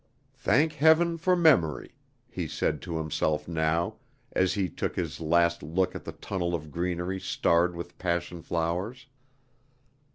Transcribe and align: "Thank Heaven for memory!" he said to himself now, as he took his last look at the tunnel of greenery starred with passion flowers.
"Thank 0.39 0.73
Heaven 0.73 1.19
for 1.19 1.35
memory!" 1.35 1.91
he 2.27 2.47
said 2.47 2.81
to 2.81 2.97
himself 2.97 3.47
now, 3.47 3.97
as 4.31 4.55
he 4.55 4.67
took 4.67 4.95
his 4.95 5.19
last 5.21 5.61
look 5.61 5.93
at 5.93 6.05
the 6.05 6.13
tunnel 6.13 6.55
of 6.55 6.71
greenery 6.71 7.19
starred 7.19 7.75
with 7.75 7.99
passion 7.99 8.41
flowers. 8.41 9.05